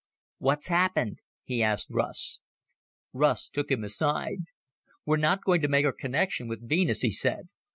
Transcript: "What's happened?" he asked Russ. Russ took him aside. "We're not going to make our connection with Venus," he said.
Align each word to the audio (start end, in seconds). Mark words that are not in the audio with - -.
"What's 0.39 0.65
happened?" 0.65 1.19
he 1.43 1.61
asked 1.61 1.89
Russ. 1.91 2.39
Russ 3.13 3.47
took 3.49 3.69
him 3.69 3.83
aside. 3.83 4.39
"We're 5.05 5.17
not 5.17 5.43
going 5.43 5.61
to 5.61 5.67
make 5.69 5.85
our 5.85 5.91
connection 5.93 6.47
with 6.47 6.67
Venus," 6.67 7.01
he 7.01 7.11
said. 7.11 7.49